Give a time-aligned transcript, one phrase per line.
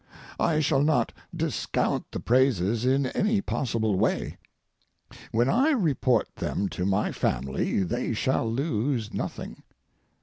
[0.39, 4.39] I shall not discount the praises in any possible way.
[5.31, 9.61] When I report them to my family they shall lose nothing.